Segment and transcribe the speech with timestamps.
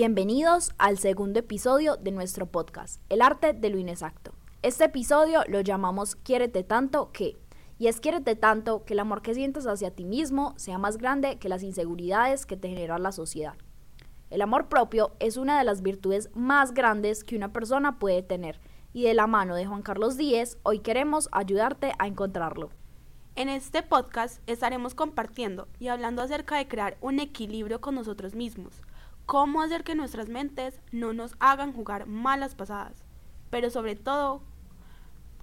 [0.00, 4.30] Bienvenidos al segundo episodio de nuestro podcast, El arte de lo inexacto.
[4.62, 7.36] Este episodio lo llamamos Quiérete tanto que,
[7.80, 11.40] y es quiérete tanto que el amor que sientes hacia ti mismo sea más grande
[11.40, 13.54] que las inseguridades que te genera la sociedad.
[14.30, 18.60] El amor propio es una de las virtudes más grandes que una persona puede tener,
[18.92, 22.70] y de la mano de Juan Carlos Díez, hoy queremos ayudarte a encontrarlo.
[23.34, 28.80] En este podcast estaremos compartiendo y hablando acerca de crear un equilibrio con nosotros mismos
[29.28, 33.04] cómo hacer que nuestras mentes no nos hagan jugar malas pasadas,
[33.50, 34.40] pero sobre todo,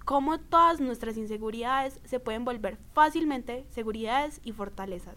[0.04, 5.14] cómo todas nuestras inseguridades se pueden volver fácilmente seguridades y fortalezas.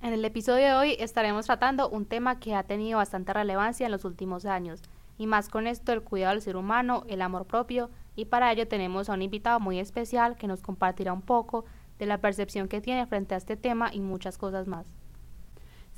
[0.00, 3.90] En el episodio de hoy estaremos tratando un tema que ha tenido bastante relevancia en
[3.90, 4.80] los últimos años,
[5.18, 8.68] y más con esto el cuidado del ser humano, el amor propio, y para ello
[8.68, 11.64] tenemos a un invitado muy especial que nos compartirá un poco
[11.98, 14.86] de la percepción que tiene frente a este tema y muchas cosas más.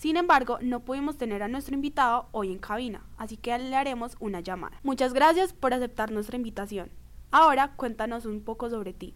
[0.01, 4.17] Sin embargo, no pudimos tener a nuestro invitado hoy en cabina, así que le haremos
[4.19, 4.81] una llamada.
[4.83, 6.91] Muchas gracias por aceptar nuestra invitación.
[7.31, 9.15] Ahora cuéntanos un poco sobre ti.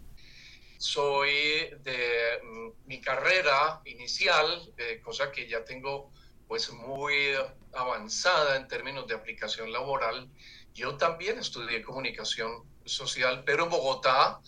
[0.77, 4.45] Soy de mm, mi carrera inicial,
[4.77, 6.11] eh, cosa que ya tengo
[6.47, 7.31] pues muy
[7.73, 10.29] avanzada en términos de aplicación laboral.
[10.75, 14.39] Yo también estudié comunicación social, pero en Bogotá,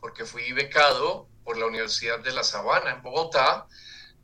[0.00, 3.68] porque fui becado por la Universidad de La Sabana en Bogotá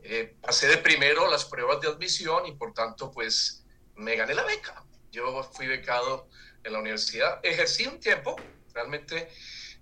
[0.02, 3.64] eh, pasé de primero las pruebas de admisión y por tanto pues
[3.96, 4.84] me gané la beca.
[5.10, 6.28] Yo fui becado
[6.64, 8.36] en la universidad, ejercí un tiempo,
[8.72, 9.28] realmente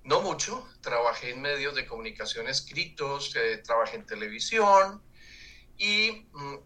[0.04, 5.02] no mucho, trabajé en medios de comunicación escritos, eh, trabajé en televisión
[5.76, 6.56] y mm,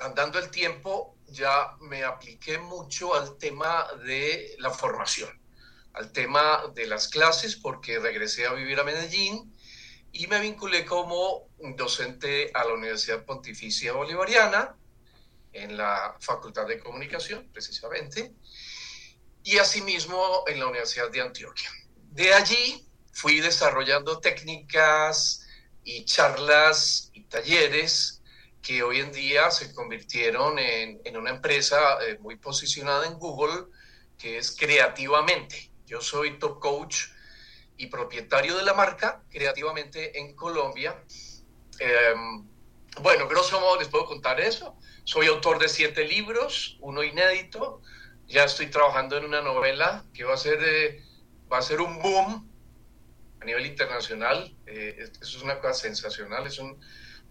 [0.00, 5.30] andando el tiempo ya me apliqué mucho al tema de la formación,
[5.92, 9.54] al tema de las clases porque regresé a vivir a Medellín
[10.12, 14.76] y me vinculé como docente a la Universidad Pontificia Bolivariana,
[15.52, 18.32] en la Facultad de Comunicación, precisamente,
[19.42, 21.70] y asimismo en la Universidad de Antioquia.
[22.10, 25.46] De allí fui desarrollando técnicas
[25.82, 28.22] y charlas y talleres
[28.62, 33.66] que hoy en día se convirtieron en, en una empresa eh, muy posicionada en Google,
[34.18, 35.70] que es Creativamente.
[35.86, 37.06] Yo soy top coach
[37.80, 41.02] y propietario de la marca creativamente en Colombia.
[41.78, 42.46] Em,
[43.00, 44.76] bueno, grosso modo les puedo contar eso.
[45.04, 47.80] Soy autor de siete libros, uno inédito.
[48.26, 51.02] Ya estoy trabajando en una novela que va a ser, eh,
[51.50, 52.46] va a ser un boom
[53.40, 54.54] a nivel internacional.
[54.66, 56.46] Eh, eso es una cosa sensacional.
[56.46, 56.78] Es un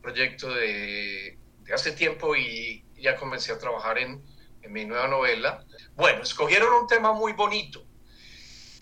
[0.02, 1.38] proyecto de,
[1.72, 4.24] hace tiempo y ya comencé a trabajar en
[4.68, 5.64] mi nueva novela.
[5.96, 7.89] Bueno, escogieron un tema muy bonito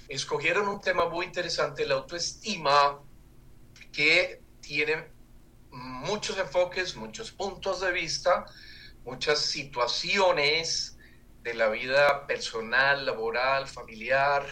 [0.07, 2.99] escogieron un tema muy interesante, la autoestima,
[3.91, 5.07] que tiene
[5.71, 8.45] muchos enfoques, muchos puntos de vista,
[9.05, 10.97] muchas situaciones
[11.43, 14.45] de la vida personal, laboral, familiar,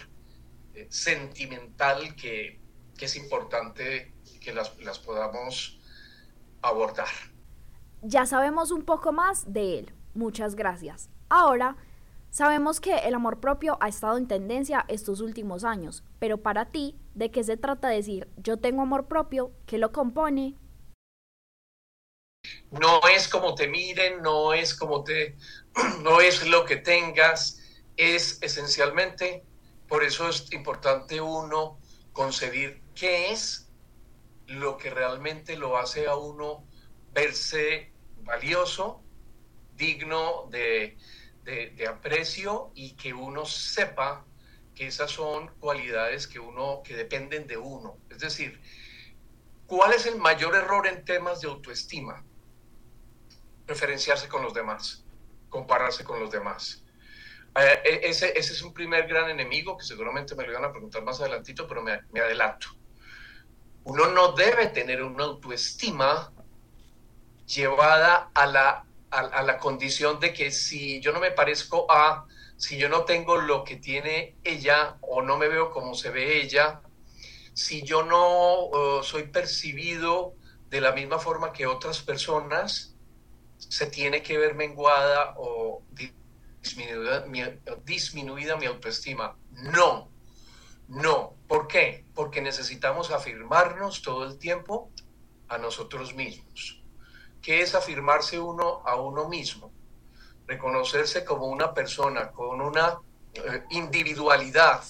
[0.73, 2.59] eh, sentimental, que,
[2.99, 5.79] es importante que las, las podamos
[6.61, 7.07] abordar.
[8.01, 9.94] Ya sabemos un poco más de él.
[10.13, 11.09] Muchas gracias.
[11.29, 11.75] Ahora
[12.35, 16.97] Sabemos que el amor propio ha estado en tendencia estos últimos años, pero para ti,
[17.13, 19.53] ¿de qué se trata decir yo tengo amor propio?
[19.66, 20.57] ¿Qué lo compone?
[22.72, 25.38] No es como te miren, no es como te,
[26.03, 27.62] no es lo que tengas,
[27.95, 29.45] es esencialmente,
[29.88, 31.79] por eso es importante uno
[32.12, 33.69] concebir qué es
[34.47, 36.66] lo que realmente lo hace a uno
[37.13, 37.94] verse
[38.25, 39.01] valioso,
[39.78, 40.97] digno de,
[41.45, 44.25] de, aprecio y que uno sepa
[44.73, 47.97] que esas son cualidades que uno que dependen de uno.
[48.09, 48.59] Es decir,
[49.67, 52.23] ¿cuál es el mayor error en temas de autoestima?
[53.67, 55.06] Referenciarse con los demás,
[55.50, 56.83] compararse con los demás.
[57.56, 60.72] Eh, e, ese, ese, es un primer gran enemigo que seguramente me lo van a
[60.72, 62.68] preguntar más adelantito, pero me, me adelanto.
[63.86, 66.33] Uno no debe tener una autoestima
[67.45, 68.84] llevada a la
[69.15, 72.25] a, la condición de que si yo no me parezco a,
[72.57, 76.41] si yo no tengo lo que tiene ella o no me veo como se ve
[76.41, 76.81] ella,
[77.53, 80.35] si yo no soy percibido
[80.69, 82.95] de la misma forma que otras personas,
[83.57, 85.83] se tiene que ver menguada o
[86.61, 87.41] disminuida mi,
[87.85, 89.38] disminuida mi autoestima.
[89.51, 90.11] No,
[90.89, 91.35] no.
[91.47, 92.06] ¿Por qué?
[92.13, 94.91] Porque necesitamos afirmarnos todo el tiempo
[95.47, 96.84] a nosotros mismos
[97.45, 99.71] que es afirmarse uno a uno mismo,
[100.47, 102.97] reconocerse como una persona con una
[103.36, 104.81] eh, individualidad.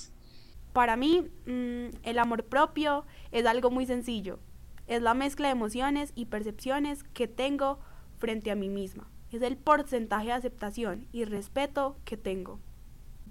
[0.71, 4.39] Para mí, mm, el amor propio es algo muy sencillo.
[4.87, 7.79] Es la mezcla de emociones y percepciones que tengo
[8.19, 9.09] frente a mí misma.
[9.31, 12.61] es el porcentaje de aceptación y respeto que tengo.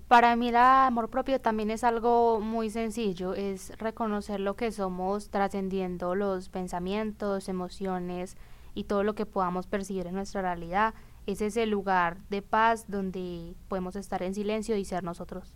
[0.07, 5.31] Para mí el amor propio también es algo muy sencillo, es reconocer lo que somos
[5.31, 8.37] trascendiendo los pensamientos, emociones
[8.75, 10.95] y todo lo que podamos percibir en nuestra realidad.
[11.27, 15.55] Es ese lugar de paz donde podemos estar en silencio y ser nosotros.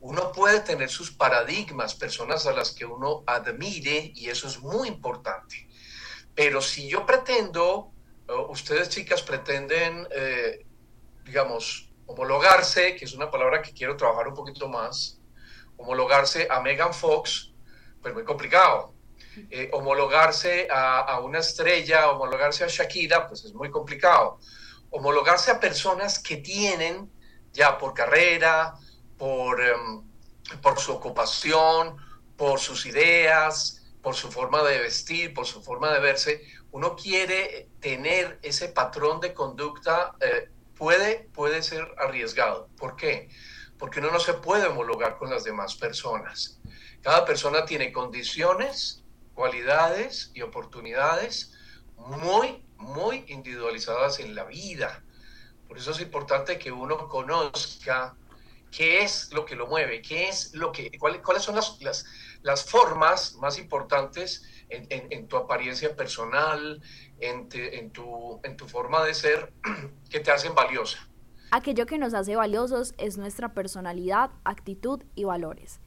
[0.00, 4.88] Uno puede tener sus paradigmas, personas a las que uno admire y eso es muy
[4.88, 5.68] importante.
[6.34, 7.92] Pero si yo pretendo,
[8.48, 10.64] ustedes chicas pretenden, eh,
[11.24, 15.20] digamos, homologarse, que es una palabra que quiero trabajar un poquito más,
[15.76, 17.52] homologarse a Megan Fox,
[18.00, 18.94] pues muy complicado.
[19.50, 24.38] Eh, homologarse a, una estrella, homologarse a Shakira, pues es muy complicado.
[24.90, 27.10] Homologarse a personas que tienen
[27.52, 28.74] ya por carrera,
[29.16, 30.02] por, em,
[30.60, 31.96] por su ocupación,
[32.36, 36.42] por sus ideas, por su forma de vestir, por su forma de verse,
[36.72, 42.68] uno quiere tener ese patrón de conducta eh, puede, puede ser arriesgado.
[42.78, 43.28] ¿Por qué?
[43.78, 46.58] Porque uno no se puede homologar con las demás personas.
[47.02, 49.02] Cada persona tiene condiciones,
[49.40, 51.54] cualidades y oportunidades
[51.96, 55.02] muy, muy individualizadas en la vida.
[55.66, 58.14] Por eso es importante que uno conozca
[58.70, 62.04] qué es lo que lo mueve, qué es lo que, cuáles son las, las,
[62.42, 66.82] las formas más importantes en, tu apariencia personal,
[67.18, 69.54] en, en, tu, en tu forma de ser,
[70.10, 70.98] que te hacen valiosa.
[71.50, 75.80] Aquello que nos hace valiosos es nuestra personalidad, actitud y valores.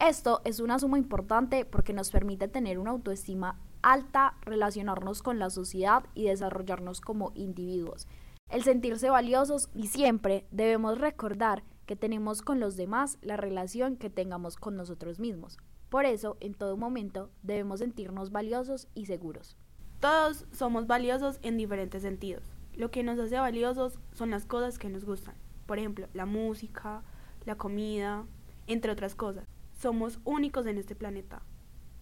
[0.00, 5.50] Esto es una suma importante porque nos permite tener una autoestima alta, relacionarnos con la
[5.50, 8.06] sociedad y desarrollarnos como individuos.
[8.48, 14.08] El sentirse valiosos y siempre debemos recordar que tenemos con los demás la relación que
[14.08, 15.58] tengamos con nosotros mismos.
[15.88, 19.56] Por eso, en todo momento, debemos sentirnos valiosos y seguros.
[19.98, 22.44] Todos somos valiosos en diferentes sentidos.
[22.72, 25.34] Lo que nos hace valiosos son las cosas que nos gustan.
[25.66, 27.02] Por ejemplo, la música,
[27.44, 28.24] la comida,
[28.68, 29.44] entre otras cosas.
[29.78, 31.42] Somos únicos en este planeta.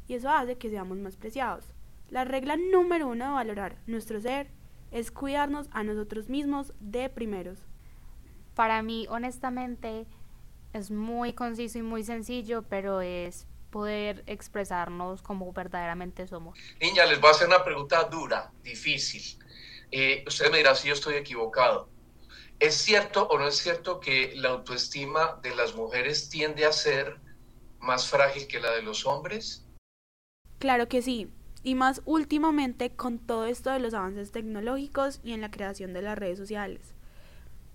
[0.09, 1.65] Y eso hace que seamos más preciados.
[2.09, 4.49] La regla número uno de valorar nuestro ser
[4.93, 7.59] es cuidarnos a nosotros mismos de primeros.
[8.55, 10.07] Para mí, honestamente,
[10.73, 16.59] es muy conciso y muy sencillo, pero es poder expresarnos como verdaderamente somos.
[16.81, 19.23] Niña, les voy a hacer una pregunta dura, difícil.
[19.91, 21.91] Eh, usted me dirá si yo estoy equivocado.
[22.59, 27.21] ¿Es cierto o no es cierto que la autoestima de las mujeres tiende a ser
[27.87, 29.65] más frágil que la de los hombres?
[30.59, 31.31] Claro que sí,
[31.63, 36.03] y más últimamente con todo esto de los avances tecnológicos y en la creación de
[36.03, 36.95] las redes sociales.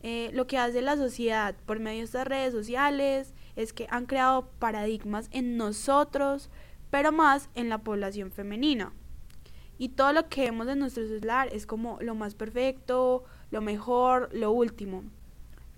[0.04, 4.06] Eh, lo que hace la sociedad por medio de estas redes sociales es que han
[4.06, 6.50] creado paradigmas en nosotros,
[6.90, 8.94] pero más en la población femenina.
[9.78, 14.30] Y todo lo que vemos en nuestro celular es como lo más perfecto, lo mejor,
[14.32, 15.04] lo último.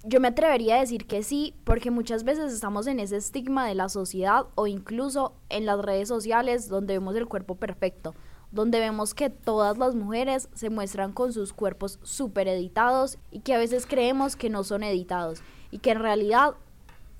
[0.05, 3.73] Yo me atrevería a decir que sí, porque muchas veces estamos en ese estigma de
[3.73, 8.13] la sociedad o incluso en las redes sociales donde vemos el cuerpo perfecto,
[8.51, 13.53] donde vemos que todas las mujeres se muestran con sus cuerpos súper editados y que
[13.53, 15.41] a veces creemos que no son editados
[15.71, 16.55] y que en realidad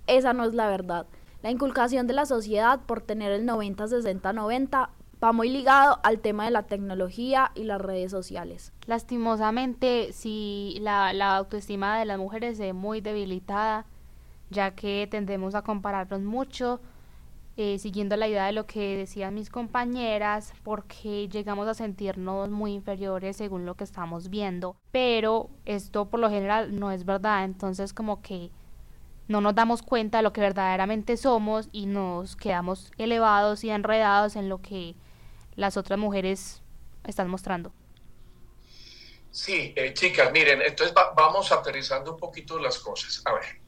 [0.05, 1.05] esa no es la verdad.
[1.41, 4.89] La inculcación de la sociedad por tener el 90-60-90
[5.23, 8.73] va muy ligado al tema de la tecnología y las redes sociales.
[8.87, 13.85] Lastimosamente, si la, la autoestima de las mujeres es muy debilitada,
[14.49, 16.81] ya que tendemos a compararnos mucho,
[17.55, 22.73] eh, siguiendo la idea de lo que decían mis compañeras, porque llegamos a sentirnos muy
[22.73, 27.93] inferiores según lo que estamos viendo, pero esto por lo general no es verdad, entonces
[27.93, 28.49] como que
[29.27, 34.35] no nos damos cuenta de lo que verdaderamente somos y nos quedamos elevados y enredados
[34.35, 34.95] en lo que
[35.55, 36.61] las otras mujeres
[37.03, 37.73] están mostrando.
[39.31, 43.21] Sí, eh, chicas, miren, entonces vamos aterrizando un poquito las cosas.
[43.25, 43.61] A ver,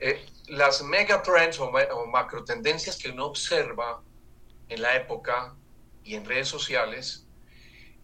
[0.00, 4.02] eh, las megatrends o, o macro tendencias que uno observa
[4.68, 5.54] en la época
[6.04, 7.26] y en redes sociales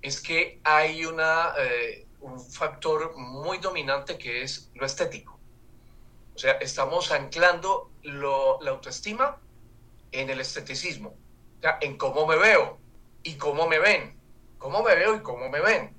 [0.00, 5.38] es que hay una, eh, un factor muy dominante que es lo estético.
[6.34, 9.38] O sea, estamos anclando la autoestima
[10.10, 12.78] en el esteticismo, o en cómo me veo
[13.24, 14.16] y cómo me ven,
[14.58, 15.96] cómo me veo y cómo me ven.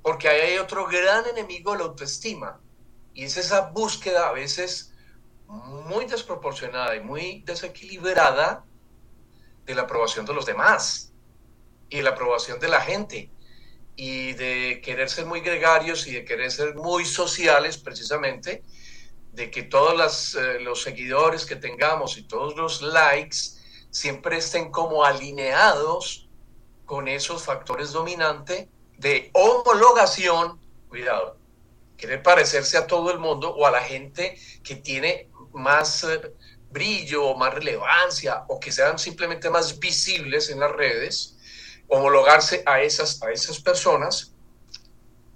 [0.00, 2.60] Porque ahí hay otro gran enemigo de la autoestima
[3.12, 4.94] y es esa búsqueda a veces
[5.46, 8.64] muy desproporcionada y muy desequilibrada
[9.66, 11.12] de la aprobación de los demás
[11.90, 13.30] y de la aprobación de la gente
[13.94, 18.62] y de querer ser muy gregarios y de querer ser muy sociales precisamente
[19.32, 23.38] de que todos eh, los seguidores que tengamos y todos los likes
[23.90, 26.21] siempre estén como alineados
[26.84, 31.36] con esos factores dominantes de homologación, cuidado,
[31.96, 36.20] querer parecerse a todo el mundo o a la gente que tiene más eh,
[36.70, 41.36] brillo o más relevancia o que sean simplemente más visibles en las redes,
[41.88, 44.32] homologarse a esas, a esas personas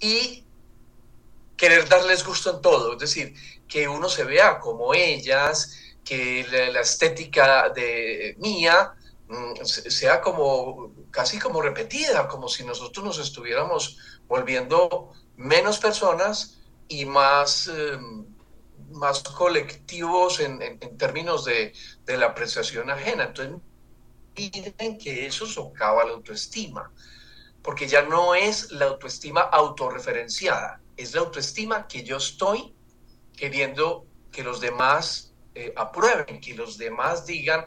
[0.01, 0.45] y
[1.57, 3.35] querer darles gusto en todo, es decir,
[3.69, 8.95] que uno se vea como ellas, que la, estética de mía
[9.65, 17.69] sea como casi como repetida, como si nosotros nos estuviéramos volviendo menos personas y más,
[17.69, 18.27] em,
[18.93, 21.73] más colectivos en, términos de,
[22.05, 23.25] de, la apreciación ajena.
[23.25, 23.57] Entonces,
[24.37, 26.93] miren que eso socava la autoestima,
[27.63, 32.75] porque ya no es la autoestima autorreferenciada, es la autoestima que yo estoy
[33.37, 37.65] queriendo que los demás eh, aprueben, que los demás digan,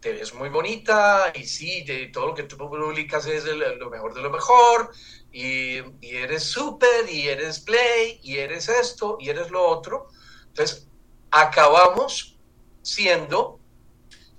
[0.00, 4.14] te ves muy bonita y sí, de todo lo que tú publicas es lo mejor
[4.14, 4.90] de lo mejor
[5.32, 10.08] y, y eres súper y eres play y eres esto y eres lo otro.
[10.48, 10.88] Entonces,
[11.30, 12.38] acabamos
[12.82, 13.58] siendo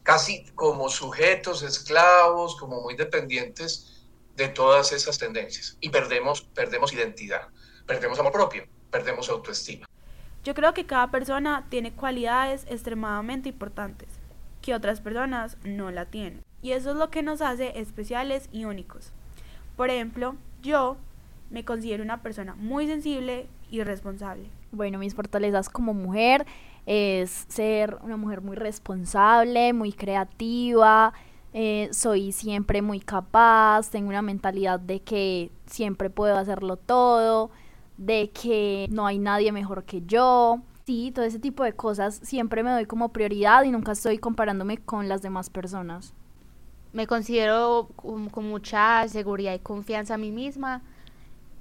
[0.04, 7.50] casi como sujetos, esclavos, como muy dependientes de todas esas tendencias y perdemos, perdemos identidad,
[7.86, 9.86] perdemos amor propio, perdemos autoestima.
[10.44, 14.08] Yo creo que cada persona tiene cualidades extremadamente importantes
[14.68, 16.44] que otras personas no la tienen.
[16.62, 19.14] Y eso es lo que nos hace especiales y únicos.
[19.78, 20.98] Por ejemplo, yo
[21.50, 24.50] me considero una persona muy sensible y responsable.
[24.74, 26.46] Bueno, mis fortalezas como mujer
[26.86, 31.14] es ser una mujer muy responsable, muy creativa,
[31.54, 37.52] eh, soy siempre muy capaz, tengo una mentalidad de que siempre puedo hacerlo todo,
[37.96, 40.60] de que no hay nadie mejor que yo.
[40.88, 44.78] Sí, todo ese tipo de cosas siempre me doy como prioridad y nunca estoy comparándome
[44.78, 46.14] con las demás personas.
[46.94, 50.82] Me considero con, mucha seguridad y confianza a mí misma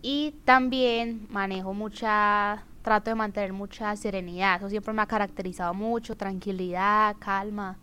[0.00, 4.58] y también manejo mucha, trato de mantener mucha serenidad.
[4.58, 7.80] Eso siempre me ha caracterizado mucho, tranquilidad, calma.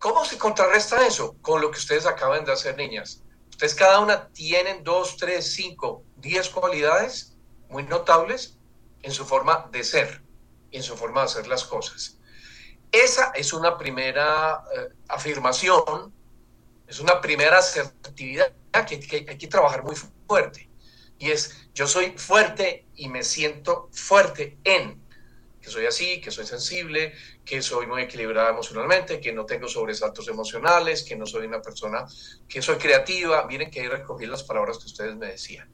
[0.00, 3.22] ¿Cómo se contrarresta eso con lo que ustedes acaban de hacer, niñas?
[3.48, 7.36] Ustedes cada una tienen dos, tres, cinco, diez cualidades
[7.68, 8.58] muy notables
[9.02, 10.23] en su forma de ser
[10.76, 12.18] en su forma de hacer las cosas.
[12.90, 16.12] Esa es una primera eh, afirmación,
[16.86, 18.52] es una primera asertividad
[18.86, 20.68] que, que hay que trabajar muy fuerte.
[21.18, 25.04] Y es, yo soy fuerte y me siento fuerte en
[25.64, 30.28] que soy así, que soy sensible, que soy muy equilibrada emocionalmente, que no tengo sobresaltos
[30.28, 32.06] emocionales, que no soy una persona,
[32.46, 33.46] que soy creativa.
[33.46, 35.70] Miren que ahí recogí las palabras que ustedes me decían.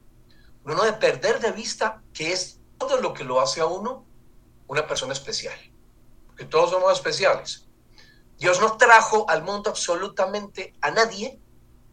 [0.63, 4.07] Uno no debe perder de vista que es todo lo que lo hace a uno
[4.71, 5.59] una persona especial.
[6.37, 7.67] Que todos somos especiales.
[8.37, 11.41] Dios no trajo al mundo absolutamente a nadie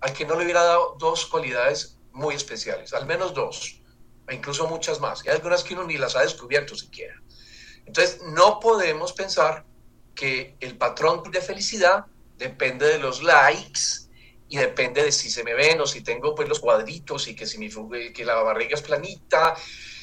[0.00, 3.82] al que no le hubiera dado dos cualidades muy especiales, al menos dos,
[4.28, 5.24] e incluso muchas más.
[5.24, 7.20] Y hay algunas que uno ni las ha descubierto siquiera.
[7.84, 9.64] Entonces, no podemos pensar
[10.14, 12.06] que el patrón de felicidad
[12.36, 14.06] depende de los likes
[14.48, 17.44] y depende de si se me ven o si tengo pues los cuadritos y que
[17.44, 17.68] si mi
[18.12, 19.56] que la barriga es planita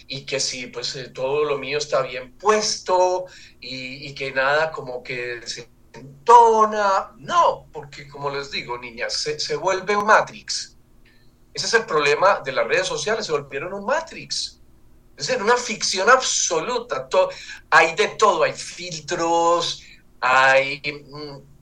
[0.08, 3.26] y que si pues eh, todo lo mío está bien puesto
[3.60, 7.12] y, y, que nada como que se entona.
[7.18, 10.78] No, porque como les digo, niñas, se, se vuelve un Matrix.
[11.54, 14.62] Ese es el problema de las redes sociales, se volvieron un Matrix.
[15.18, 17.08] Es decir, una ficción absoluta.
[17.08, 17.30] Todo,
[17.70, 19.82] hay de todo, hay filtros,
[20.20, 20.82] hay...
[21.10, 21.56] Mm,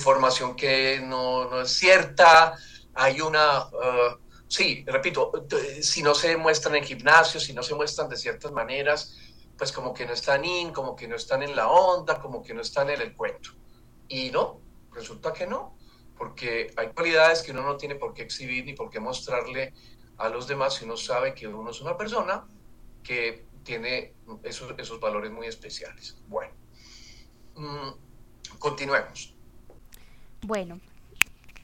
[0.00, 2.56] información que no, no es cierta,
[2.94, 4.16] hay una, uh,
[4.50, 5.32] sí, repito,
[5.80, 9.16] si no se muestran en gimnasios, si no se muestran de ciertas maneras,
[9.56, 12.52] pues como que no están in, como que no están en la onda, como que
[12.52, 13.50] no están en el cuento.
[14.08, 14.60] Y no,
[14.92, 15.76] resulta que no,
[16.18, 19.72] porque hay cualidades que uno no tiene por qué exhibir ni por qué mostrarle
[20.18, 22.44] a los demás si uno sabe que uno es una persona
[23.04, 26.18] que tiene esos, esos valores muy especiales.
[26.26, 26.54] Bueno,
[27.54, 29.32] mm, continuemos.
[30.42, 30.80] Bueno,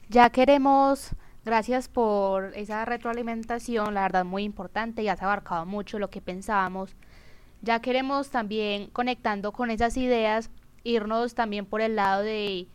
[0.07, 1.09] ya queremos,
[1.47, 6.21] gracias por esa retroalimentación, la verdad muy importante, ya se ha abarcado mucho lo que
[6.21, 6.95] pensábamos.
[7.61, 10.51] Ya queremos también, conectando con esas ideas,
[10.83, 12.67] irnos también por el lado de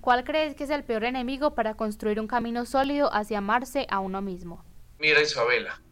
[0.00, 3.98] cuál crees que es el peor enemigo para construir un camino sólido hacia amarse a
[3.98, 4.64] uno mismo.
[5.00, 5.82] Mira Isabela,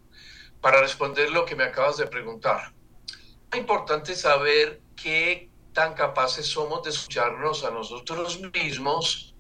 [0.61, 2.73] para responder lo que me acabas de preguntar,
[3.53, 9.35] es importante saber qué tan capaces somos de escucharnos a nosotros mismos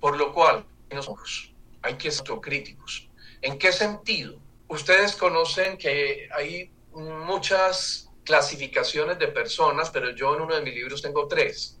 [0.00, 0.64] por lo cual,
[1.82, 3.08] hay que ser autocríticos.
[3.42, 4.38] ¿En qué sentido?
[4.68, 11.02] Ustedes conocen que hay muchas clasificaciones de personas, pero yo en uno de mis libros
[11.02, 11.78] tengo tres.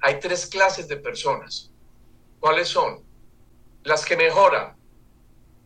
[0.00, 1.70] Hay tres clases de personas.
[2.40, 3.04] ¿Cuáles son?
[3.84, 4.76] Las que mejoran,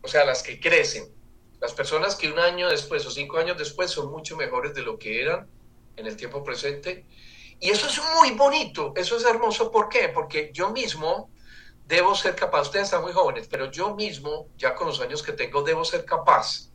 [0.01, 1.13] o sea, las que crecen,
[1.59, 4.99] Las personas que un año después o cinco años después son mucho mejores de lo
[4.99, 5.47] que eran
[5.95, 7.07] en el tiempo presente.
[7.59, 9.71] Y eso es muy bonito, eso es hermoso.
[9.71, 10.09] ¿Por qué?
[10.09, 11.31] Porque yo mismo
[11.87, 15.31] debo ser capaz, ustedes están muy jóvenes, pero yo mismo, ya con los años que
[15.31, 16.69] tengo, debo ser capaz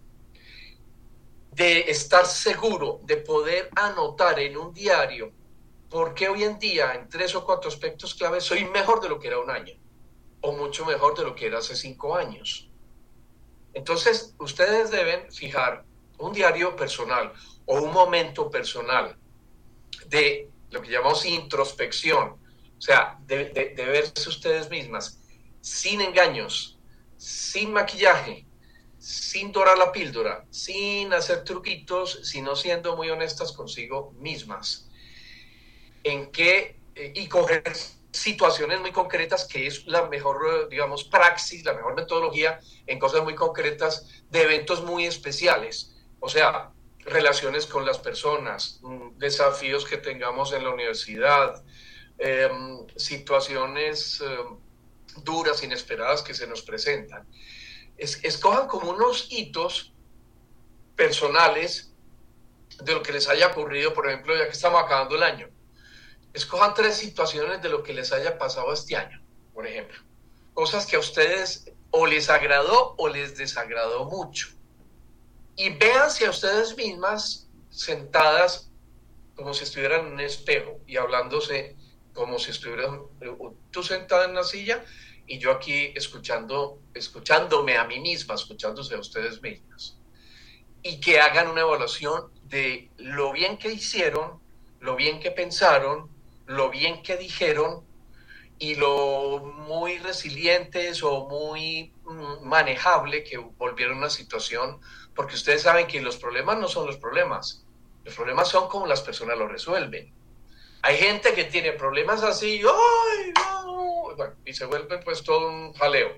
[1.50, 5.32] de estar seguro, de poder anotar en un diario
[5.90, 9.18] por qué hoy en día, en tres o cuatro aspectos clave, soy mejor de lo
[9.18, 9.74] que era un año
[10.40, 12.70] o mucho mejor de lo que era hace cinco años.
[13.74, 15.84] Entonces, ustedes deben fijar
[16.18, 17.32] un diario personal
[17.66, 19.16] o un momento personal
[20.06, 22.41] de lo que llamamos introspección,
[22.82, 25.20] o sea, de, verse ustedes mismas,
[25.60, 26.80] sin engaños,
[27.16, 28.44] sin maquillaje,
[28.98, 34.90] sin dorar la píldora, sin hacer truquitos, sino siendo muy honestas consigo mismas.
[36.02, 37.62] En qué, eh, y coger
[38.10, 42.58] situaciones muy concretas, que es la mejor, digamos, praxis, la mejor metodología
[42.88, 45.94] en cosas muy concretas de eventos muy especiales.
[46.18, 46.72] O sea,
[47.04, 51.62] relaciones con las personas, mm, desafíos que tengamos en la universidad,
[52.18, 57.26] em, situaciones em, duras, inesperadas que se nos presentan.
[57.96, 59.92] escojan como unos hitos
[60.96, 61.92] personales
[62.82, 65.48] de lo que les haya ocurrido, por ejemplo, ya que estamos acabando el año
[66.32, 69.98] escojan tres situaciones de lo que les haya pasado este año, por ejemplo.
[70.54, 74.48] Cosas que a ustedes o les agradó o les desagradó mucho.
[75.56, 78.70] Y véanse a ustedes mismas sentadas
[79.36, 81.76] como si estuvieran en un espejo y hablándose
[82.12, 83.00] como si estuvieran
[83.70, 84.84] tú sentada en la silla
[85.26, 89.98] y yo aquí escuchando, escuchándome a mí misma, escuchándose a ustedes mismas.
[90.82, 94.40] Y que hagan una evaluación de lo bien que hicieron,
[94.80, 96.10] lo bien que pensaron,
[96.46, 97.84] lo bien que dijeron
[98.58, 104.80] y lo muy resilientes o muy mm, manejable que volvieron una situación,
[105.14, 107.64] porque ustedes saben que los problemas no son los problemas,
[108.04, 110.12] los problemas son como las personas lo resuelven.
[110.82, 113.32] Hay gente que tiene problemas así, ¡ay,
[114.44, 116.16] y se vuelve pues todo un jaleo.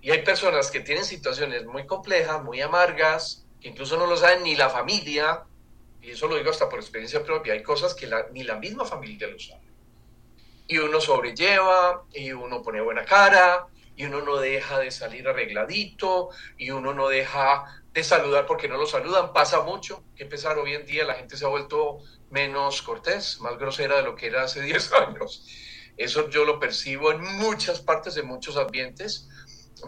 [0.00, 4.44] Y hay personas que tienen situaciones muy complejas, muy amargas, que incluso no lo saben
[4.44, 5.44] ni la familia,
[6.00, 9.26] y eso lo digo hasta por experiencia propia, hay cosas que ni la misma familia
[9.26, 9.66] lo sabe.
[10.68, 16.28] Y uno sobrelleva, y uno pone buena cara, y uno no deja de salir arregladito,
[16.56, 19.32] y uno no deja de saludar porque no lo saludan.
[19.32, 21.98] Pasa mucho, que empezar hoy en día la gente se ha vuelto
[22.30, 25.46] menos cortés, más grosera de lo que era hace 10 años.
[25.96, 29.28] Eso yo lo percibo en muchas partes, de muchos ambientes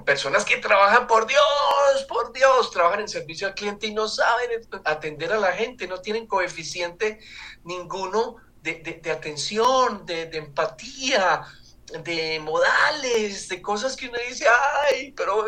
[0.04, 4.50] personas que trabajan por Dios, por Dios, trabajan en servicio al cliente y no saben
[4.84, 7.18] atender a la gente, no tienen coeficiente
[7.64, 11.42] ninguno de, atención, de, empatía,
[12.04, 15.46] de modales, de cosas que uno dice, ay, pero,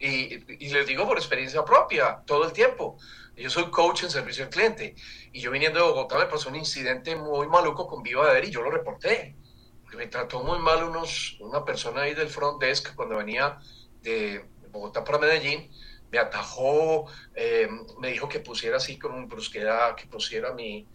[0.00, 2.98] y, les digo por experiencia propia, todo el tiempo.
[3.36, 4.94] Yo soy coach en servicio al cliente
[5.32, 8.50] y yo viniendo de Bogotá me pasó un incidente muy maluco con Viva Ver y
[8.50, 9.36] yo lo reporté.
[9.82, 13.58] Porque me trató muy mal unos, una persona ahí del front desk cuando venía
[14.02, 15.70] de Bogotá para Medellín,
[16.10, 17.68] me atajó, eh,
[17.98, 20.86] me dijo que pusiera así con brusquedad, que pusiera mi,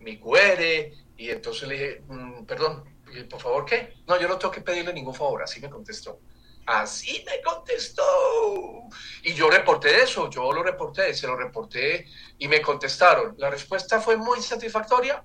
[0.00, 2.84] mi QR, y entonces le dije, mm, perdón,
[3.30, 3.94] por favor, ¿qué?
[4.06, 6.20] No, yo no tengo que pedirle ningún favor, así me contestó.
[6.66, 8.88] Así me contestó.
[9.22, 12.06] Y yo reporté eso, yo lo reporté, se lo reporté
[12.38, 13.34] y me contestaron.
[13.38, 15.24] La respuesta fue muy satisfactoria.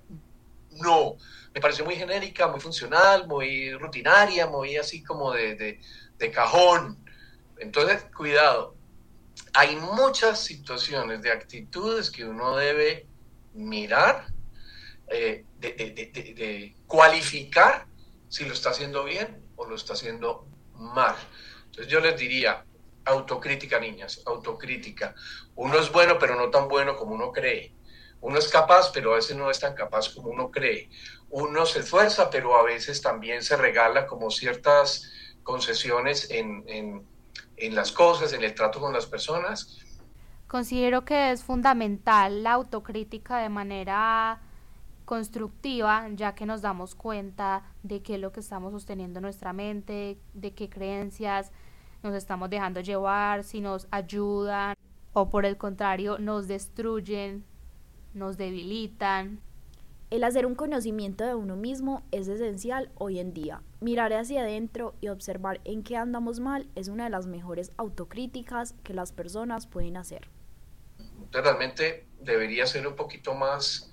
[0.72, 1.16] No,
[1.54, 5.80] me pareció muy genérica, muy funcional, muy rutinaria, muy así como de, de,
[6.18, 7.04] de cajón.
[7.58, 8.74] Entonces, cuidado.
[9.54, 13.06] Hay muchas situaciones de actitudes que uno debe
[13.54, 14.26] mirar,
[15.08, 17.86] eh, de, cualificar
[18.28, 20.46] si lo está haciendo bien o lo está haciendo
[20.80, 21.14] mal.
[21.66, 22.64] Entonces yo les diría,
[23.04, 25.14] autocrítica, niñas, autocrítica.
[25.54, 27.72] Uno es bueno, pero no tan bueno como uno cree.
[28.20, 30.90] Uno es capaz, pero a veces no es tan capaz como uno cree.
[31.30, 35.10] Uno se esfuerza, pero a veces también se regala como ciertas
[35.42, 36.64] concesiones en,
[37.56, 39.78] en las cosas, en el trato con las personas.
[40.46, 44.40] Considero que es fundamental la autocrítica de manera
[45.10, 49.52] constructiva, ya que nos damos cuenta de qué es lo que estamos sosteniendo en nuestra
[49.52, 51.50] mente, de qué creencias
[52.04, 54.76] nos estamos dejando llevar, si nos ayudan
[55.12, 57.44] o por el contrario nos destruyen,
[58.14, 59.40] nos debilitan.
[60.10, 63.62] El hacer un conocimiento de uno mismo es esencial hoy en día.
[63.80, 68.76] Mirar hacia adentro y observar en qué andamos mal es una de las mejores autocríticas
[68.84, 70.28] que las personas pueden hacer.
[71.32, 73.89] Realmente debería ser un poquito más,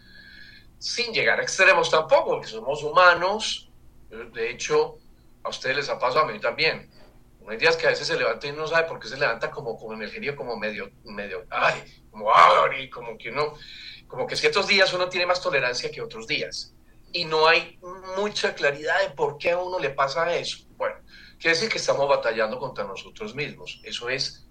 [0.79, 3.69] sin llegar a extremos tampoco, porque somos humanos.
[4.09, 4.97] De hecho,
[5.43, 6.89] a ustedes les ha pasado a mí también.
[7.47, 9.77] hay días que a veces se levanta y no sabe por qué se levanta como,
[9.77, 13.53] como en el genio, como medio, medio, ay, como, ay, como que uno,
[14.07, 16.73] como que ciertos días uno tiene más tolerancia que otros días.
[17.13, 17.79] Y no hay
[18.17, 20.65] mucha claridad de por qué a uno le pasa eso.
[20.75, 20.97] Bueno,
[21.39, 23.79] quiere decir que estamos batallando contra nosotros mismos.
[23.83, 24.45] Eso es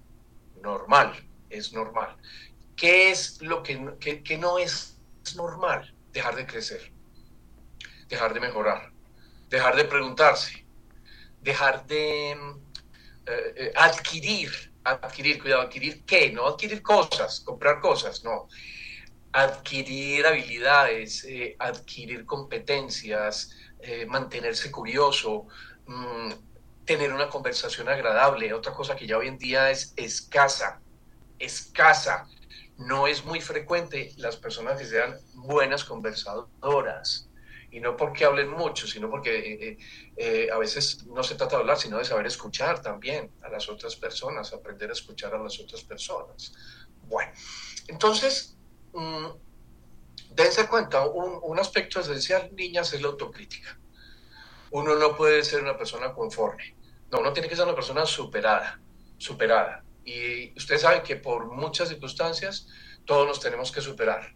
[0.63, 1.13] normal,
[1.51, 2.17] es normal.
[2.75, 4.99] ¿Qué es lo que, que, que no es
[5.37, 5.96] normal?
[6.17, 6.81] Dejar de crecer,
[8.09, 8.91] dejar de mejorar,
[9.51, 10.65] dejar de preguntarse,
[11.43, 12.39] dejar de eh,
[13.27, 14.51] eh, adquirir,
[14.83, 18.49] adquirir, cuidado, adquirir qué, no adquirir cosas, comprar cosas, no.
[19.31, 23.51] Adquirir habilidades, eh, adquirir competencias,
[24.09, 25.49] mantenerse curioso,
[25.87, 26.31] mm,
[26.87, 28.55] tener una conversación agradable.
[28.55, 30.81] Otra cosa que ya hoy en día es escasa,
[31.39, 32.27] escasa.
[32.79, 37.27] No es muy frecuente las personas que sean buenas conversadoras
[37.71, 39.79] y no porque hablen mucho, sino porque eh, eh,
[40.17, 43.69] eh, a veces no se trata de hablar, sino de saber escuchar también a las
[43.69, 46.55] otras personas, aprender a escuchar a las otras personas.
[47.03, 47.33] Bueno,
[47.89, 48.57] entonces,
[48.93, 49.27] mmm,
[50.31, 53.79] dense cuenta, un, un, aspecto esencial, niñas, es la autocrítica.
[54.71, 56.77] Uno no puede ser una persona conforme,
[57.11, 58.81] no, uno tiene que ser una persona superada,
[59.19, 59.85] superada.
[60.07, 62.69] Y ustedes saben que por muchas circunstancias
[63.05, 64.35] todos nos tenemos que superar.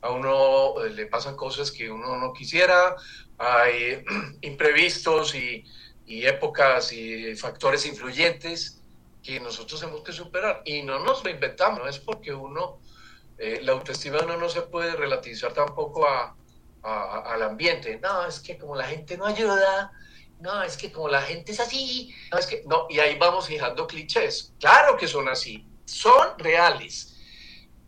[0.00, 2.96] A uno eh, le pasan cosas que uno no quisiera,
[3.38, 4.02] hay
[4.40, 5.64] imprevistos y,
[6.06, 8.80] y, épocas y factores influyentes
[9.22, 10.62] que nosotros tenemos que superar.
[10.64, 12.80] Y no nos lo inventamos, es porque uno,
[13.36, 16.34] eh, la autoestima de uno no se puede relativizar tampoco a,
[16.82, 19.92] a, al ambiente, no, es que como la gente no ayuda,
[20.40, 23.46] no, es que como la gente es así, no, es que, no, y ahí vamos
[23.46, 27.10] fijando clichés, claro que son así, son reales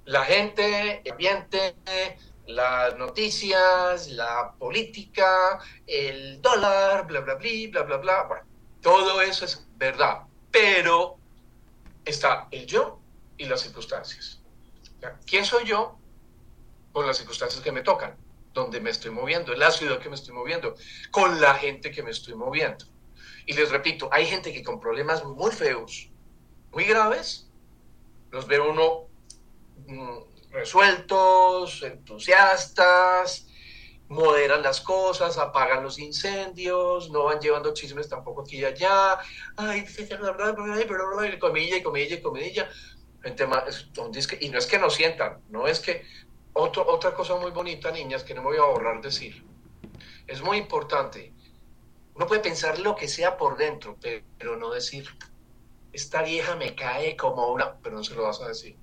[0.04, 1.76] la gente, el ambiente,
[2.46, 8.22] las noticias, la política, el dólar, bla, bla, bla, bla, bla, bla.
[8.24, 8.44] Bueno,
[8.80, 11.16] todo eso es verdad, pero
[12.04, 12.98] está el yo
[13.36, 14.40] y las circunstancias.
[15.26, 15.98] ¿Quién soy yo
[16.92, 18.16] con las circunstancias que me tocan?
[18.52, 20.74] Donde me estoy moviendo, en la ciudad que me estoy moviendo,
[21.10, 22.84] con la gente que me estoy moviendo.
[23.46, 26.10] Y les repito, hay gente que con problemas muy feos,
[26.70, 27.48] muy graves,
[28.30, 29.12] los ve uno
[29.86, 30.18] Mm,
[30.50, 33.46] resueltos, entusiastas,
[34.08, 39.18] moderan las cosas, apagan los incendios, no van llevando chismes tampoco aquí y allá,
[39.56, 39.86] ay,
[40.86, 42.70] pero comilla y comilla y comilla.
[43.22, 43.88] Gente más,
[44.40, 46.04] y no es que no sientan, no es que...
[46.54, 49.44] Otro, otra cosa muy bonita, niñas, que no me voy a ahorrar decir.
[50.26, 51.32] Es muy importante.
[52.14, 53.98] Uno puede pensar lo que sea por dentro,
[54.38, 55.08] pero no decir,
[55.92, 58.78] esta vieja me cae como una, pero no se lo vas a decir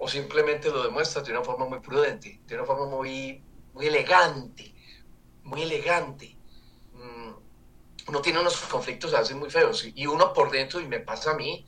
[0.00, 3.44] o simplemente lo demuestras de una forma muy prudente, de una forma muy,
[3.74, 4.74] muy elegante,
[5.42, 6.38] muy elegante.
[6.94, 7.32] Mm,
[8.08, 11.32] uno tiene unos conflictos a veces muy feos y uno por dentro, y me pasa
[11.32, 11.66] a mí,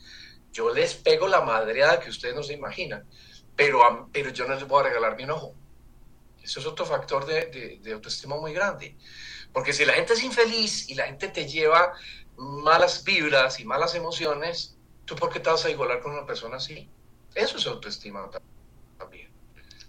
[0.50, 3.06] yo les pego la madreada que ustedes no se imaginan,
[3.56, 5.54] pero, pero yo no les voy a regalar mi ojo.
[6.42, 8.96] Eso es otro factor de, de, de autoestima muy grande.
[9.52, 11.92] Porque si la gente es infeliz y la gente te lleva
[12.36, 16.56] malas vibras y malas emociones, ¿tú por qué te vas a igualar con una persona
[16.56, 16.88] así?
[17.34, 18.28] Eso es autoestima
[18.98, 19.30] también.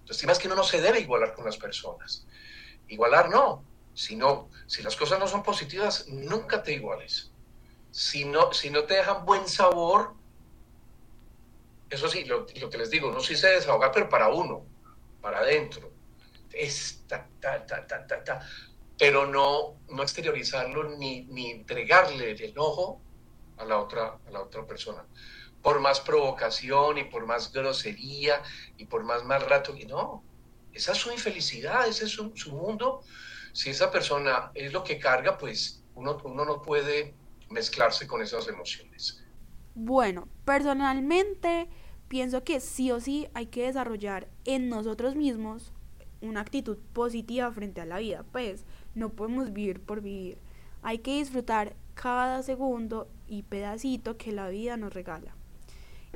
[0.02, 2.26] Autoestima es que uno no se debe igualar con las personas.
[2.88, 7.32] Igualar no, sino si las cosas no son positivas, nunca te iguales.
[7.92, 10.14] Si no, si no te dejan buen sabor,
[11.94, 14.66] eso sí, lo, que les digo, no sí se desahogar, pero para uno,
[15.22, 15.92] para adentro.
[16.52, 18.40] Es ta, ta, ta, ta, ta.
[18.98, 23.02] Pero no, no exteriorizarlo ni, ni entregarle el enojo
[23.58, 25.06] a la otra, a la otra persona
[25.64, 28.44] por más provocación y por más grosería
[28.78, 29.76] y por más mal rato.
[29.76, 30.22] Y no,
[30.74, 33.02] esa es su infelicidad, ese es su, mundo.
[33.54, 37.16] Si esa persona es lo que carga, pues uno, uno no puede
[37.50, 39.24] mezclarse con esas emociones.
[39.74, 41.70] Bueno, personalmente
[42.14, 45.74] pienso que sí o sí hay que desarrollar en nosotros mismos
[46.22, 48.24] una actitud positiva frente a la vida.
[48.32, 50.38] Pues no podemos vivir por vivir.
[50.84, 55.34] Hay que disfrutar cada segundo y pedacito que la vida nos regala.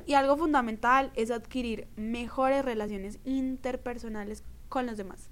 [0.06, 5.30] Y algo fundamental es adquirir mejores relaciones interpersonales con los demás.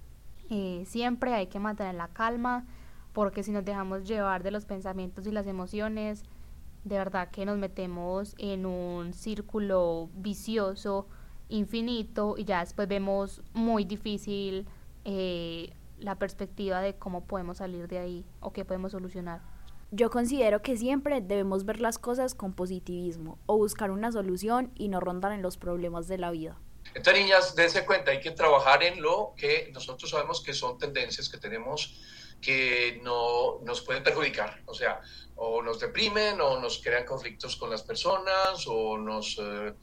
[0.51, 2.67] Eh, siempre hay que mantener la calma
[3.13, 6.25] porque si nos dejamos llevar de los pensamientos y las emociones,
[6.87, 11.09] de verdad que nos metemos en un círculo vicioso
[11.49, 14.69] infinito y ya después vemos muy difícil
[15.05, 19.41] eh, la perspectiva de cómo podemos salir de ahí o qué podemos solucionar.
[19.91, 24.89] Yo considero que siempre debemos ver las cosas con positivismo o buscar una solución y
[24.89, 26.57] no rondar en los problemas de la vida.
[26.95, 31.29] Entonces, niñas, dense cuenta, hay que trabajar en lo que nosotros sabemos que son tendencias
[31.29, 32.01] que tenemos
[32.41, 34.63] que no nos pueden perjudicar.
[34.67, 35.01] O sea,
[35.37, 39.75] o nos deprimen, o nos crean conflictos con las personas, o nos eh,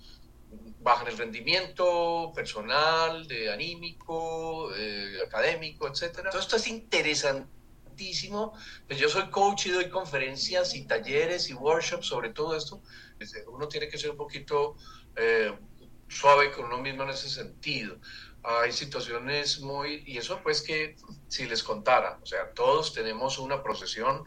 [0.80, 6.30] bajan el rendimiento personal, de anímico, eh, académico, etcétera.
[6.30, 8.54] Todo esto es interesantísimo.
[8.88, 12.82] Pues yo soy coach y doy conferencias y talleres y workshops sobre todo esto.
[13.48, 14.76] Uno tiene que ser un poquito
[15.16, 15.54] eh,
[16.08, 17.98] suave con uno mismo en ese sentido.
[18.44, 20.96] Hay situaciones muy, y eso pues que
[21.28, 24.24] si les contara, o sea, todos tenemos una procesión,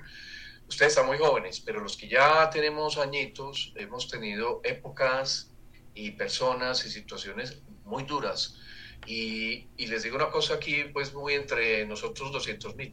[0.68, 5.50] ustedes están muy jóvenes, pero los que ya tenemos añitos, hemos tenido épocas
[5.94, 8.58] y personas y situaciones muy duras.
[9.06, 12.92] Y, y les digo una cosa aquí, pues muy entre nosotros 200 mil.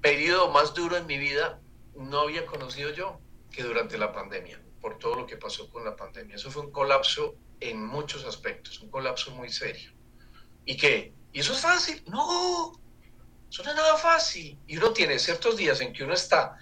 [0.00, 1.60] Periodo más duro en mi vida
[1.94, 3.18] no había conocido yo
[3.50, 6.36] que durante la pandemia por todo lo que pasó con la pandemia.
[6.36, 9.92] Eso fue un colapso en muchos aspectos, un colapso muy serio.
[10.64, 11.12] ¿Y qué?
[11.32, 12.02] ¿Y eso es fácil?
[12.06, 12.72] No,
[13.50, 14.58] eso no es nada fácil.
[14.66, 16.56] Y uno tiene ciertos días en que uno está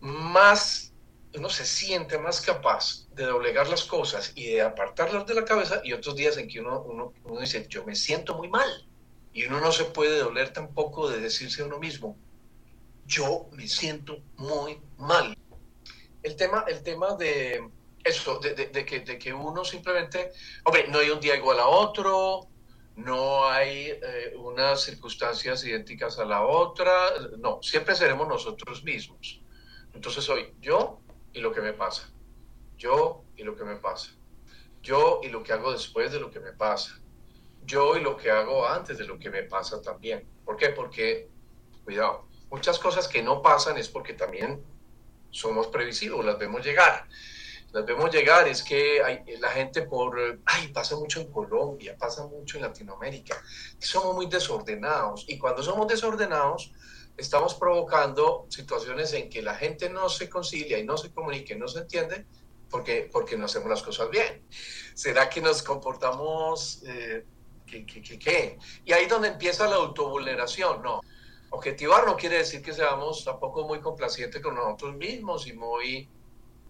[0.00, 0.92] más,
[1.34, 5.80] uno se siente más capaz de doblegar las cosas y de apartarlas de la cabeza
[5.84, 8.86] y otros días en que uno, uno, uno dice, yo me siento muy mal.
[9.32, 12.16] Y uno no se puede doler tampoco de decirse a uno mismo,
[13.06, 15.36] yo me siento muy mal
[16.24, 17.70] el tema, el tema de
[18.04, 20.32] eso, de, que, de que uno simplemente,
[20.64, 22.48] hombre, no hay un día igual a otro,
[22.96, 26.92] no hay eh, unas circunstancias idénticas a la otra,
[27.38, 29.40] no, siempre seremos nosotros mismos.
[29.94, 31.00] Entonces soy yo
[31.32, 32.12] y lo que me pasa,
[32.76, 34.10] yo y lo que me pasa,
[34.82, 37.00] yo y lo que hago después de lo que me pasa,
[37.64, 40.28] yo y lo que hago antes de lo que me pasa también.
[40.44, 40.68] ¿Por qué?
[40.68, 41.30] Porque,
[41.84, 44.62] cuidado, muchas cosas que no pasan es porque también
[45.30, 47.08] somos previsivos, las vemos llegar.
[47.74, 52.24] Las vemos llegar, es que hay, la gente por, ay, pasa mucho en Colombia, pasa
[52.24, 53.42] mucho en Latinoamérica,
[53.80, 56.72] somos muy desordenados y cuando somos desordenados
[57.16, 61.58] estamos provocando situaciones en que la gente no se concilia y no se comunica y
[61.58, 62.26] no se entiende
[62.70, 64.46] porque, porque no hacemos las cosas bien.
[64.94, 66.80] ¿Será que nos comportamos...
[66.86, 67.24] Eh,
[67.66, 68.58] ¿qué, qué?
[68.84, 71.00] Y ahí es donde empieza la autovulneración, no
[71.50, 76.08] objetivar no quiere decir que seamos tampoco muy complacientes con nosotros mismos y muy,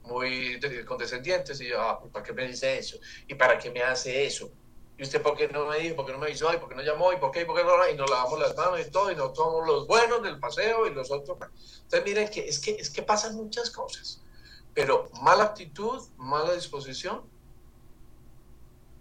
[0.05, 1.61] muy condescendientes.
[1.61, 2.99] Y yo, ah, ¿para qué me dice eso?
[3.27, 4.51] ¿Y para qué me hace eso?
[4.97, 5.97] ¿Y usted por qué no me dijo?
[5.97, 6.53] ¿Por qué no me hizo?
[6.53, 7.13] ¿Y por qué no llamó?
[7.13, 7.43] ¿Y por qué?
[7.43, 7.89] ¿Y por qué no?
[7.89, 10.95] Y nos lavamos las manos y todo, y nos somos los buenos del paseo y
[10.95, 11.37] los otros.
[11.83, 14.23] Entonces, miren que es que, es que pasan muchas cosas.
[14.73, 17.23] Pero mala actitud, mala disposición,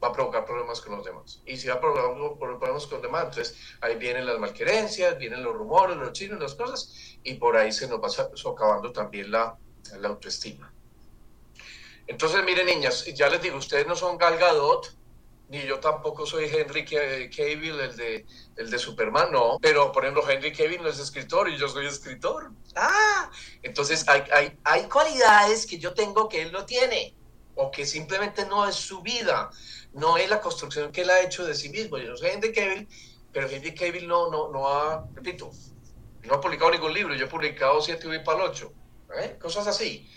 [0.03, 1.41] va a provocar problemas con los demás.
[1.45, 5.43] Y si va a provocar problemas con los demás, entonces ahí vienen las malquerencias, vienen
[5.43, 9.57] los rumores, los chinos, las cosas, y por ahí se nos va socavando también la,
[9.99, 10.72] la autoestima.
[12.07, 14.95] Entonces, miren, niñas, ya les digo, ustedes no son Gal Gadot,
[15.49, 18.25] ni yo tampoco soy Henry Cavill, el de,
[18.57, 19.57] el de Superman, no.
[19.61, 22.51] Pero, por ejemplo, Henry Cavill no es escritor y yo soy escritor.
[22.75, 23.29] Ah,
[23.61, 27.15] entonces hay, hay, hay cualidades que yo tengo que él no tiene,
[27.55, 29.51] o que simplemente no es su vida
[29.93, 31.97] no es la construcción que él ha hecho de sí mismo.
[31.97, 32.87] Yo no soy Henry Cavill,
[33.31, 35.51] pero Henry Cavill no, no, no ha, repito,
[36.23, 38.73] no ha publicado ningún libro, yo he publicado siete y para el ocho,
[39.17, 39.37] ¿eh?
[39.39, 40.09] cosas así.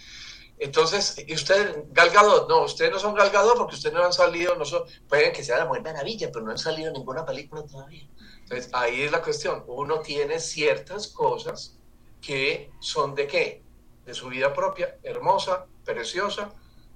[0.58, 4.64] Entonces, y ustedes, Galgado, no, ustedes no son Galgado porque ustedes no han salido, no
[4.64, 8.08] son, pueden que sea la Mujer Maravilla, pero no han salido ninguna película todavía.
[8.40, 9.64] Entonces, ahí es la cuestión.
[9.66, 11.78] Uno tiene ciertas cosas
[12.22, 13.62] que son de qué?
[14.04, 16.50] De su vida propia, hermosa, preciosa,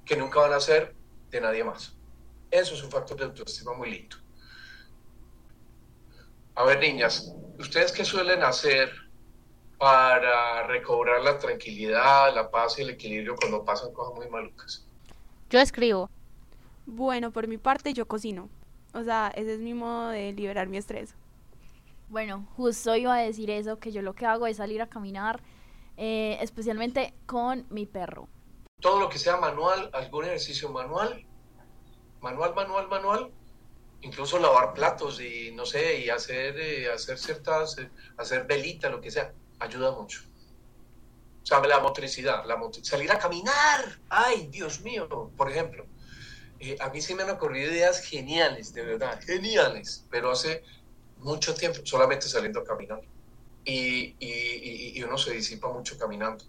[0.05, 0.95] que nunca van a ser
[1.31, 1.95] de nadie más.
[2.51, 4.17] Eso es un factor de autoestima muy lindo.
[6.55, 8.91] A ver, niñas, ¿ustedes qué suelen hacer
[9.81, 14.87] para recobrar la tranquilidad, la paz y el equilibrio cuando pasan cosas muy malucas?
[15.49, 16.11] Yo escribo.
[16.85, 18.51] Bueno, por mi parte yo cocino.
[18.93, 21.15] O sea, ese es mi modo de liberar mi estrés.
[22.11, 25.41] Bueno, justo iba a decir eso, que yo lo que hago es salir a caminar,
[25.97, 28.29] eh, especialmente con mi perro.
[28.81, 31.25] Todo lo que sea manual, algún ejercicio manual,
[32.21, 33.31] manual, manual, manual,
[34.03, 37.89] incluso lavar platos y no sé, y hacer, eh, hacer ciertas, eh,
[38.19, 40.23] hacer velita, lo que sea, ayuda mucho.
[41.43, 45.87] O sea, la motricidad, la salir a caminar, ay, Dios mío, por ejemplo.
[46.59, 50.63] Eh, a mí sí me han ocurrido ideas geniales, de verdad, geniales, pero hace
[51.19, 53.01] mucho tiempo solamente saliendo a caminar.
[53.65, 56.45] Y, y, y uno se disipa mucho caminando.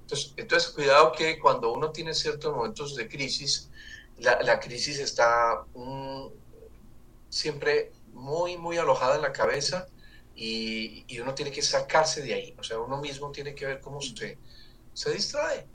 [0.00, 3.70] Entonces, entonces, cuidado que cuando uno tiene ciertos momentos de crisis,
[4.18, 6.26] la, crisis está mm,
[7.28, 9.86] siempre muy, muy alojada en la cabeza
[10.34, 12.56] y, uno tiene que sacarse de ahí.
[12.58, 14.38] O sea, uno mismo tiene que ver cómo usted
[14.92, 15.66] se distrae.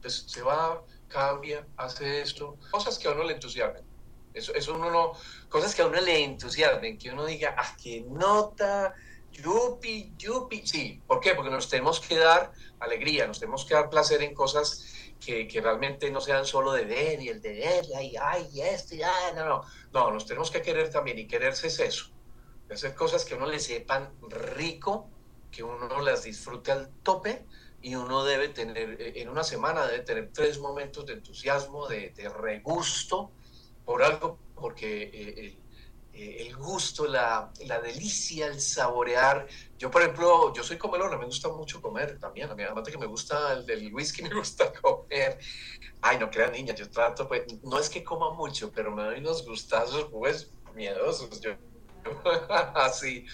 [0.00, 3.84] Pues se va, cambia, hace esto, cosas que a uno le entusiasman.
[4.32, 5.12] Eso, eso uno no,
[5.48, 8.94] cosas que a uno le entusiasmen, que uno diga, ah, qué nota,
[9.32, 10.66] yupi, yupi.
[10.66, 11.34] Sí, ¿por qué?
[11.34, 14.84] Porque nos tenemos que dar alegría, nos tenemos que dar placer en cosas
[15.18, 18.60] que, que realmente no sean solo de ver y el de ver, y ay, ay,
[18.62, 19.62] esto, y ay, no, no.
[19.92, 22.10] No, nos tenemos que querer también y quererse es eso.
[22.70, 25.08] Hacer cosas que uno le sepan rico,
[25.50, 27.44] que uno las disfrute al tope
[27.82, 32.10] y uno debe tener, eh, en una semana debe tener tres momentos de entusiasmo, de,
[32.10, 33.32] de regusto
[33.84, 35.58] por algo, porque eh,
[36.12, 39.46] eh, el gusto, la, la, delicia, el saborear.
[39.78, 42.50] Yo, por ejemplo, yo soy comelona, me gusta mucho comer también.
[42.50, 45.38] Además de que me gusta el whisky, me gusta comer.
[46.02, 49.18] Ay, no crean niña, yo trato, pues, no es que coma mucho, pero me doy
[49.20, 51.40] unos gustazos, pues, miedosos.
[51.40, 51.56] Yo,
[52.74, 53.26] así.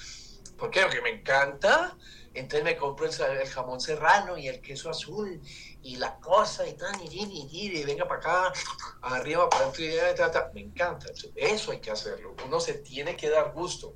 [0.57, 0.83] ¿Por qué?
[0.83, 1.97] Porque me encanta.
[2.35, 5.41] Entonces me compro el, el, jamón serrano y el queso azul
[5.83, 8.53] y la cosa y tal, y, y, y, y venga para acá,
[9.01, 11.07] arriba, para adentro, me encanta.
[11.35, 12.35] Eso hay que hacerlo.
[12.45, 13.95] Uno se tiene que dar gusto.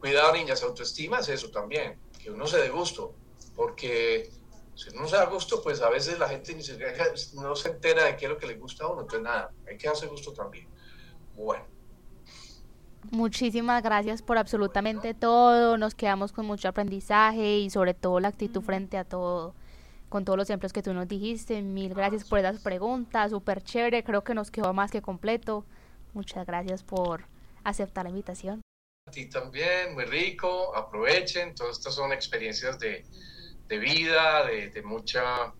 [0.00, 3.14] Cuidado, niñas, autoestima es eso también, que uno se dé gusto,
[3.54, 4.30] porque
[4.74, 6.62] si uno se da gusto, pues a veces la gente ni
[7.34, 9.76] no se entera de qué es lo que le gusta a uno, entonces nada, hay
[9.76, 10.68] que darse gusto también.
[11.34, 11.77] Bueno.
[13.10, 15.78] Muchísimas gracias por absolutamente todo.
[15.78, 19.54] Nos quedamos con mucho aprendizaje y sobre todo la actitud frente a todo,
[20.10, 21.62] con todos los ejemplos que tú nos dijiste.
[21.62, 24.04] Mil gracias por esas preguntas, súper chévere.
[24.04, 25.64] Creo que nos quedó más que completo.
[26.12, 27.24] Muchas gracias por
[27.64, 28.60] aceptar la invitación.
[29.06, 30.76] A ti también, muy rico.
[30.76, 31.54] Aprovechen.
[31.54, 33.06] Todas estas son experiencias de,
[33.68, 35.54] de vida, de, de mucha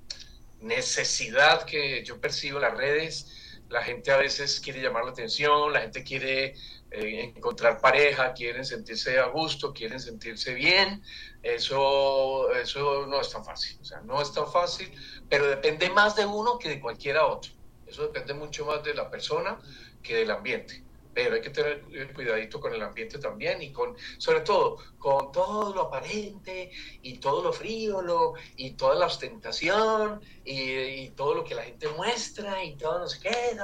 [0.60, 3.62] necesidad que yo percibo en las redes.
[3.70, 6.54] La gente a veces quiere llamar la atención, la gente quiere
[6.90, 11.02] eh, encontrar pareja, quieren sentirse a gusto, quieren sentirse bien,
[11.42, 14.90] eso, eso no es tan fácil, o sea, no es tan fácil,
[15.28, 17.52] pero depende más de uno que de cualquiera otro.
[17.86, 19.58] Eso depende mucho más de la persona
[20.02, 20.87] que del ambiente.
[21.18, 21.82] Pero hay que tener
[22.14, 26.70] cuidadito con el ambiente también y con, sobre todo, con todo lo aparente
[27.02, 32.62] y todo lo frívolo y toda la ostentación y, todo lo que la gente muestra
[32.62, 33.56] y todo no sé qué,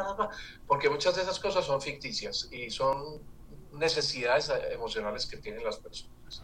[0.67, 3.23] porque muchas de esas cosas son ficticias y son
[3.71, 6.43] necesidades emocionales que tienen las personas.